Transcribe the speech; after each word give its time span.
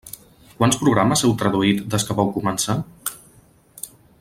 Quants 0.61 0.79
programes 0.83 1.21
heu 1.27 1.35
traduït 1.41 1.83
des 1.95 2.07
que 2.09 2.17
vau 2.21 2.33
començar? 2.39 2.79